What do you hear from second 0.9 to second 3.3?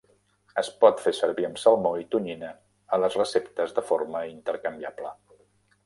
fer servir amb salmó i tonyina a les